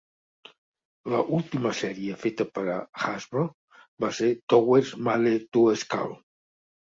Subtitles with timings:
[1.15, 3.43] La última sèrie feta per a Hasbro
[4.05, 6.19] va ser "Towers Made to Scale".